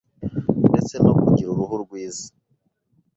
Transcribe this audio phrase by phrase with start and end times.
[0.69, 2.27] ndetse no kugira uruhu rwiza